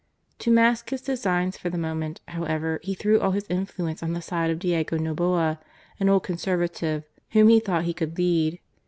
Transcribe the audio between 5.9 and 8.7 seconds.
an old Conservative, whom he thought he could lead.